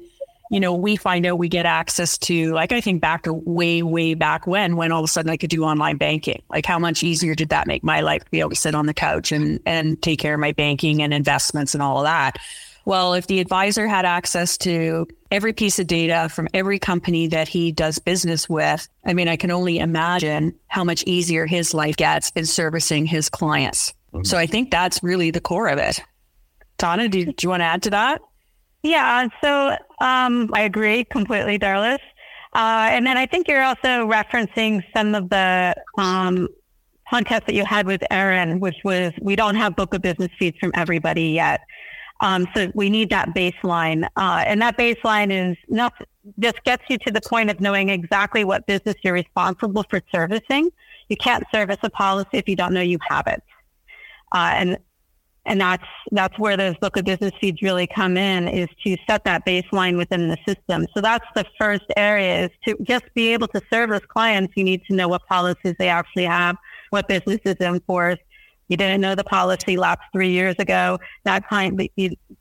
[0.49, 3.83] you know we find out we get access to like I think back to way
[3.83, 6.41] way back when when all of a sudden I could do online banking.
[6.49, 8.87] Like how much easier did that make my life to be able to sit on
[8.87, 12.37] the couch and and take care of my banking and investments and all of that.
[12.89, 17.47] Well, if the advisor had access to every piece of data from every company that
[17.47, 21.97] he does business with, I mean, I can only imagine how much easier his life
[21.97, 23.93] gets in servicing his clients.
[24.11, 24.23] Mm-hmm.
[24.23, 25.99] So I think that's really the core of it.
[26.79, 28.21] Tana, do, do you want to add to that?
[28.81, 31.99] Yeah, so um, I agree completely, Darlys.
[32.53, 36.47] Uh, and then I think you're also referencing some of the um,
[37.11, 40.57] podcasts that you had with Aaron, which was we don't have book of business feeds
[40.57, 41.61] from everybody yet.
[42.21, 44.07] Um, so we need that baseline.
[44.15, 45.93] Uh, and that baseline is not,
[46.39, 50.69] just gets you to the point of knowing exactly what business you're responsible for servicing.
[51.07, 53.41] You can't service a policy if you don't know you have it.
[54.31, 54.77] Uh, and
[55.45, 59.23] and that's that's where those book of business feeds really come in is to set
[59.23, 60.85] that baseline within the system.
[60.93, 64.53] So that's the first area is to just be able to service clients.
[64.55, 66.55] You need to know what policies they actually have,
[66.91, 68.19] what business is in force,
[68.69, 70.99] you didn't know the policy lapsed three years ago.
[71.25, 71.81] That client,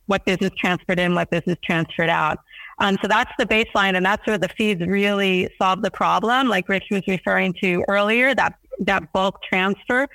[0.07, 2.39] what business transferred in, what business transferred out.
[2.81, 6.49] Um, so that's the baseline, and that's where the feeds really solve the problem.
[6.49, 10.07] Like Rich was referring to earlier, that that bulk transfer,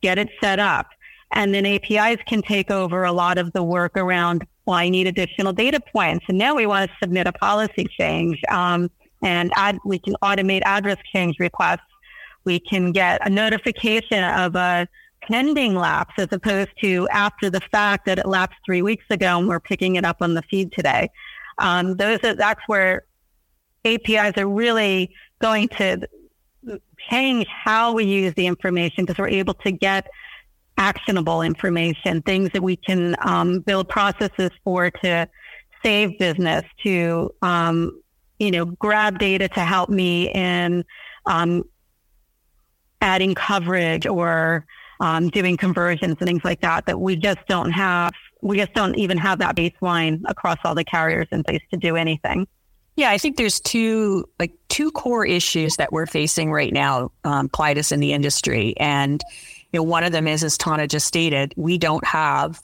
[0.00, 0.88] get it set up,
[1.32, 4.46] and then APIs can take over a lot of the work around.
[4.64, 8.40] Well, I need additional data points, and now we want to submit a policy change.
[8.48, 8.90] Um,
[9.22, 11.80] and add, we can automate address change requests.
[12.44, 14.88] We can get a notification of a
[15.28, 19.48] pending lapse as opposed to after the fact that it lapsed three weeks ago and
[19.48, 21.10] we're picking it up on the feed today.
[21.58, 23.04] Um, those are, that's where
[23.84, 26.08] APIs are really going to
[27.10, 30.08] change how we use the information because we're able to get
[30.76, 35.28] actionable information, things that we can um, build processes for to
[35.82, 38.00] save business, to um,
[38.38, 40.84] you know grab data to help me in
[41.26, 41.64] um,
[43.00, 44.64] adding coverage or
[45.00, 46.86] um, doing conversions and things like that.
[46.86, 48.12] That we just don't have.
[48.40, 51.96] We just don't even have that baseline across all the carriers in place to do
[51.96, 52.46] anything.
[52.98, 57.48] Yeah, I think there's two like two core issues that we're facing right now, um,
[57.92, 59.22] in the industry, and
[59.72, 62.60] you know one of them is, as Tana just stated, we don't have.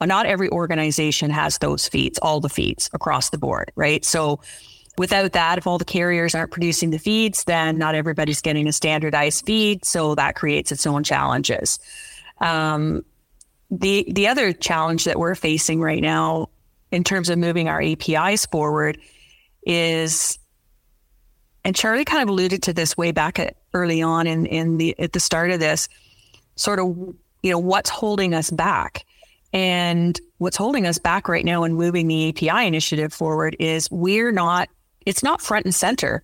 [0.00, 4.02] Well, not every organization has those feeds, all the feeds across the board, right?
[4.02, 4.40] So,
[4.98, 8.72] without that, if all the carriers aren't producing the feeds, then not everybody's getting a
[8.72, 11.78] standardized feed, so that creates its own challenges.
[12.40, 13.04] Um,
[13.70, 16.48] the the other challenge that we're facing right now,
[16.92, 18.98] in terms of moving our APIs forward
[19.64, 20.38] is,
[21.64, 24.98] and Charlie kind of alluded to this way back at early on in, in the,
[24.98, 25.88] at the start of this,
[26.54, 26.86] sort of,
[27.42, 29.04] you know, what's holding us back.
[29.52, 34.32] And what's holding us back right now in moving the API initiative forward is we're
[34.32, 34.68] not,
[35.06, 36.22] it's not front and center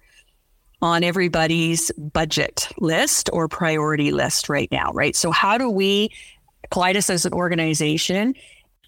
[0.83, 5.14] on everybody's budget list or priority list right now, right?
[5.14, 6.11] So how do we,
[6.70, 8.35] CLIEDIS as an organization,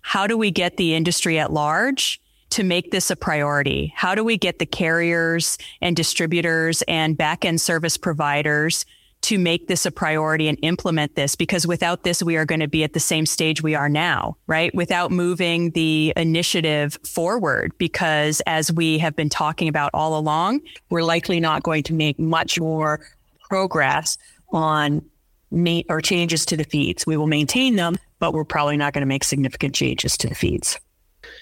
[0.03, 2.21] how do we get the industry at large
[2.51, 3.93] to make this a priority?
[3.97, 8.85] How do we get the carriers and distributors and back-end service providers
[9.25, 11.35] to make this a priority and implement this?
[11.35, 14.37] Because without this, we are going to be at the same stage we are now,
[14.47, 14.75] right?
[14.75, 20.61] Without moving the initiative forward, because as we have been talking about all along,
[20.91, 23.01] we're likely not going to make much more
[23.49, 24.19] progress
[24.51, 25.03] on
[25.51, 27.07] ma- or changes to the feeds.
[27.07, 30.35] We will maintain them, but we're probably not going to make significant changes to the
[30.35, 30.79] feeds.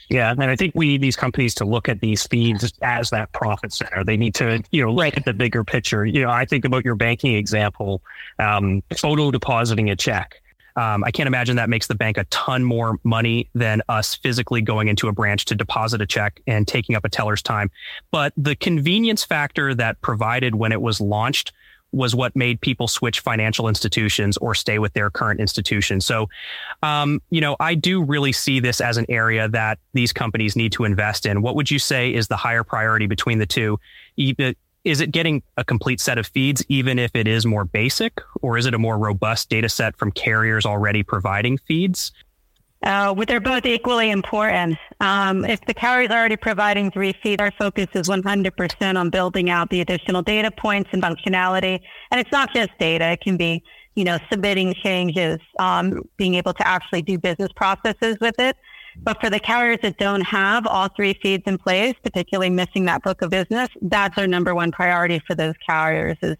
[0.08, 3.32] Yeah, and I think we need these companies to look at these feeds as that
[3.32, 4.04] profit center.
[4.04, 6.04] They need to, you know, look at the bigger picture.
[6.04, 8.02] You know, I think about your banking example,
[8.38, 10.42] um, photo depositing a check.
[10.76, 14.62] Um, I can't imagine that makes the bank a ton more money than us physically
[14.62, 17.70] going into a branch to deposit a check and taking up a teller's time.
[18.10, 21.52] But the convenience factor that provided when it was launched
[21.92, 26.00] was what made people switch financial institutions or stay with their current institution.
[26.00, 26.28] So,
[26.82, 30.72] um, you know, I do really see this as an area that these companies need
[30.72, 31.42] to invest in.
[31.42, 33.78] What would you say is the higher priority between the two?
[34.16, 38.58] Is it getting a complete set of feeds, even if it is more basic, or
[38.58, 42.10] is it a more robust data set from carriers already providing feeds?
[42.82, 44.76] Uh, they're both equally important.
[45.00, 49.50] Um, if the carrier is already providing three feeds, our focus is 100% on building
[49.50, 51.80] out the additional data points and functionality.
[52.10, 53.62] And it's not just data; it can be,
[53.94, 58.56] you know, submitting changes, um, being able to actually do business processes with it.
[58.96, 63.02] But for the carriers that don't have all three feeds in place, particularly missing that
[63.02, 66.18] book of business, that's our number one priority for those carriers.
[66.20, 66.36] Is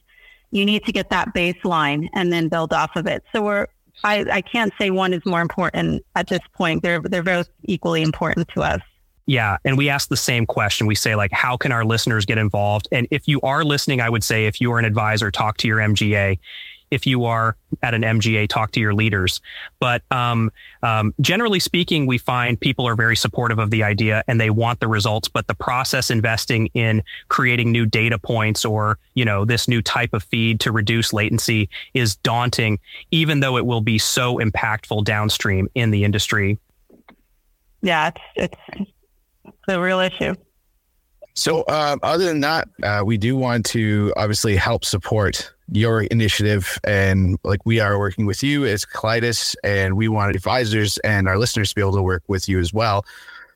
[0.50, 3.24] you need to get that baseline and then build off of it.
[3.32, 3.66] So we're
[4.04, 6.82] I, I can't say one is more important at this point.
[6.82, 8.80] They're they're both equally important to us.
[9.26, 9.56] Yeah.
[9.64, 10.86] And we ask the same question.
[10.86, 12.88] We say, like, how can our listeners get involved?
[12.90, 15.68] And if you are listening, I would say if you are an advisor, talk to
[15.68, 16.38] your MGA
[16.92, 19.40] if you are at an MGA, talk to your leaders.
[19.80, 24.38] But um, um, generally speaking, we find people are very supportive of the idea and
[24.38, 25.26] they want the results.
[25.26, 30.12] But the process investing in creating new data points or you know this new type
[30.12, 32.78] of feed to reduce latency is daunting,
[33.10, 36.58] even though it will be so impactful downstream in the industry.
[37.80, 38.90] Yeah, it's it's,
[39.66, 40.34] a real issue.
[41.34, 46.78] So, uh, other than that, uh, we do want to obviously help support your initiative.
[46.84, 51.38] And like we are working with you as CLIEDIS, and we want advisors and our
[51.38, 53.04] listeners to be able to work with you as well.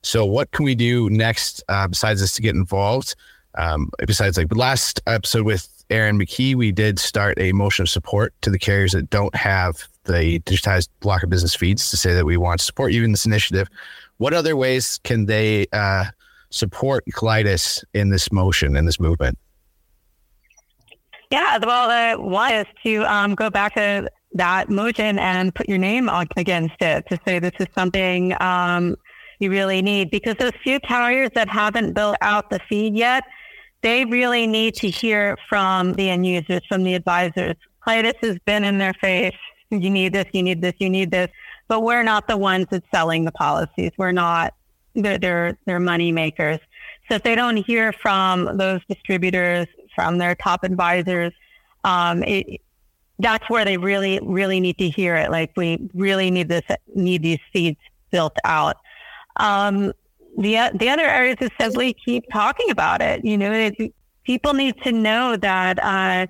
[0.03, 3.15] So, what can we do next uh, besides this to get involved?
[3.57, 7.89] Um, besides, like the last episode with Aaron McKee, we did start a motion of
[7.89, 12.15] support to the carriers that don't have the digitized block of business feeds to say
[12.15, 13.69] that we want to support you in this initiative.
[14.19, 16.07] What other ways can they uh,
[16.57, 19.39] support CLIEDIS in this motion in this movement?
[21.31, 25.79] Yeah, well, uh, one is to um, go back to that motion and put your
[25.79, 28.97] name against it to say this is something um,
[29.39, 33.25] you really need because those few carriers that haven't built out the feed yet,
[33.83, 37.55] they really need to hear from the end users, from the advisors.
[37.87, 39.35] CLIEDIS has been in their face.
[39.71, 41.29] You need this, you need this, you need this.
[41.69, 43.91] But we're not the ones that's selling the policies.
[43.99, 44.55] We're not,
[44.97, 46.59] they're, they're, they're money makers.
[47.09, 51.33] So if they don't hear from those distributors, from their top advisors,
[51.85, 52.61] um, it,
[53.19, 55.31] that's where they really, really need to hear it.
[55.31, 57.79] Like we really need this, need these seeds
[58.11, 58.77] built out.
[59.37, 59.93] Um,
[60.39, 63.25] the the other areas is simply keep talking about it.
[63.25, 63.95] You know, it,
[64.25, 66.27] people need to know that uh,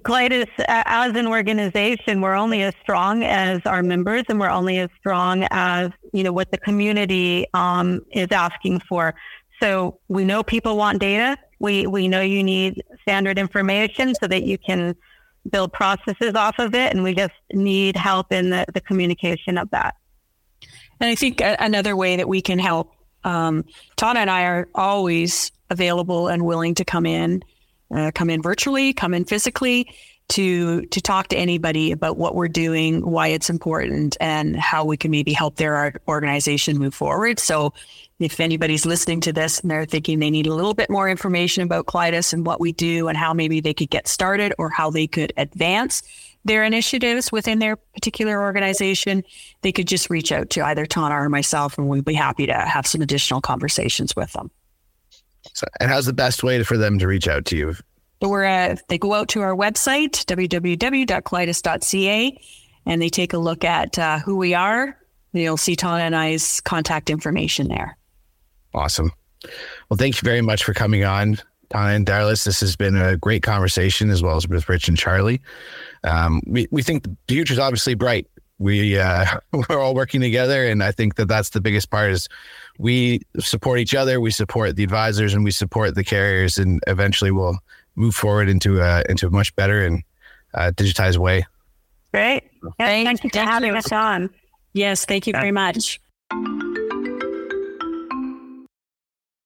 [0.00, 4.90] CLIEDIS, as an organization, we're only as strong as our members, and we're only as
[4.98, 9.14] strong as you know what the community um, is asking for.
[9.60, 11.36] So we know people want data.
[11.58, 14.94] We we know you need standard information so that you can
[15.50, 19.70] build processes off of it, and we just need help in the, the communication of
[19.70, 19.94] that.
[21.00, 22.92] And I think another way that we can help,
[23.24, 23.64] um,
[23.96, 27.42] Tana and I are always available and willing to come in,
[27.94, 29.92] uh, come in virtually, come in physically
[30.28, 34.96] to to talk to anybody about what we're doing, why it's important, and how we
[34.96, 37.38] can maybe help their organization move forward.
[37.38, 37.72] So,
[38.18, 41.62] if anybody's listening to this and they're thinking they need a little bit more information
[41.62, 44.90] about CLIEDIS and what we do and how maybe they could get started or how
[44.90, 46.02] they could advance
[46.44, 49.22] their initiatives within their particular organization,
[49.62, 52.54] they could just reach out to either Tana or myself, and we'd be happy to
[52.54, 54.50] have some additional conversations with them.
[55.58, 57.74] So, and how's the best way for them to reach out to you?
[58.22, 62.40] So we're uh, they go out to our website www.cliedis.ca
[62.86, 64.96] and they take a look at uh, who we are.
[65.32, 67.98] You'll see Tana and I's contact information there.
[68.72, 69.10] Awesome.
[69.90, 71.40] Well, thank you very much for coming on,
[71.70, 72.44] Tana and Darlys.
[72.44, 75.40] This has been a great conversation as well as with Rich and Charlie.
[76.04, 78.28] Um, we we think the future is obviously bright.
[78.60, 79.26] We uh,
[79.68, 82.28] we're all working together, and I think that that's the biggest part is
[82.78, 87.30] we support each other, we support the advisors, and we support the carriers, and eventually
[87.30, 87.58] we'll
[87.96, 90.02] move forward into a into a much better and
[90.54, 91.44] uh, digitized way.
[92.12, 92.44] Great.
[92.78, 94.30] Yeah, thank you for having us on.
[94.72, 96.00] Yes, thank you very much.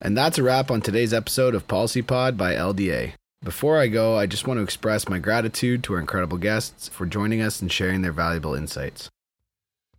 [0.04, 3.12] And that's a wrap on today's episode of PolicyPod by LDA.
[3.42, 7.06] Before I go, I just want to express my gratitude to our incredible guests for
[7.06, 9.08] joining us and sharing their valuable insights.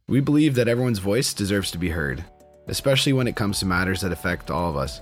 [0.07, 2.25] We believe that everyone's voice deserves to be heard,
[2.67, 5.01] especially when it comes to matters that affect all of us.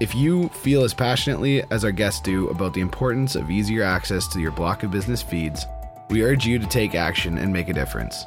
[0.00, 4.28] If you feel as passionately as our guests do about the importance of easier access
[4.28, 5.66] to your block of business feeds,
[6.08, 8.24] we urge you to take action and make a difference.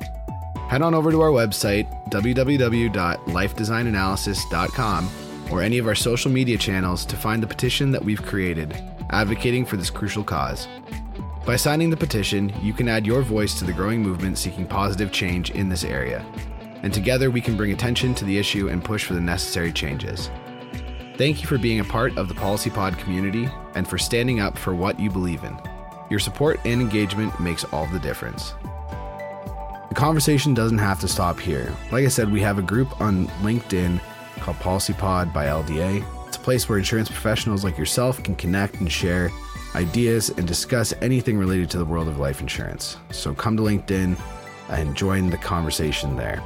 [0.68, 5.10] Head on over to our website, www.lifedesignanalysis.com,
[5.52, 8.76] or any of our social media channels to find the petition that we've created,
[9.10, 10.68] advocating for this crucial cause.
[11.46, 15.12] By signing the petition, you can add your voice to the growing movement seeking positive
[15.12, 16.26] change in this area.
[16.84, 20.30] And together we can bring attention to the issue and push for the necessary changes.
[21.18, 24.74] Thank you for being a part of the PolicyPod community and for standing up for
[24.74, 25.56] what you believe in.
[26.10, 28.54] Your support and engagement makes all the difference.
[29.90, 31.74] The conversation doesn't have to stop here.
[31.92, 34.00] Like I said, we have a group on LinkedIn
[34.38, 36.04] called PolicyPod by LDA.
[36.28, 39.30] It's a place where insurance professionals like yourself can connect and share
[39.76, 42.98] ideas and discuss anything related to the world of life insurance.
[43.12, 44.20] So come to LinkedIn
[44.70, 46.42] and join the conversation there.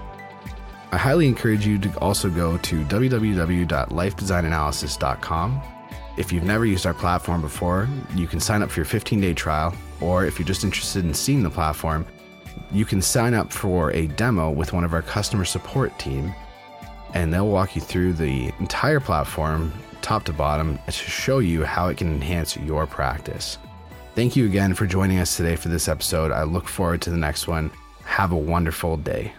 [0.95, 5.61] I highly encourage you to also go to www.lifedesignanalysis.com.
[6.15, 9.33] If you've never used our platform before, you can sign up for your 15 day
[9.33, 12.07] trial, or if you're just interested in seeing the platform,
[12.71, 16.33] you can sign up for a demo with one of our customer support team,
[17.13, 21.89] and they'll walk you through the entire platform, top to bottom, to show you how
[21.89, 23.57] it can enhance your practice.
[24.15, 26.31] Thank you again for joining us today for this episode.
[26.31, 27.69] I look forward to the next one.
[28.05, 29.33] Have a wonderful day.